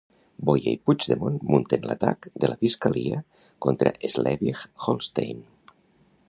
[0.49, 3.21] Boye i Puigdemont munten l'atac de la fiscalia
[3.67, 5.45] contra Slesvig-Holstein.